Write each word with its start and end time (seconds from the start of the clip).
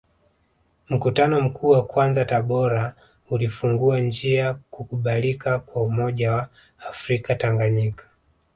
Mkutano 0.89 1.41
Mkuu 1.41 1.69
wa 1.69 1.85
kwanza 1.85 2.25
Tabora 2.25 2.95
ulifungua 3.29 3.99
njia 3.99 4.53
kukubalika 4.53 5.59
kwa 5.59 5.83
umoja 5.83 6.31
wa 6.31 6.47
afrika 6.89 7.35
Tanganyika 7.35 8.05